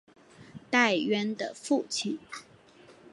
[0.71, 2.17] 戴渊的父亲。